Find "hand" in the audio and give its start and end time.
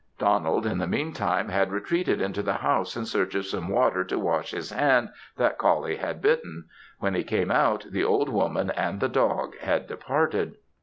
4.71-5.09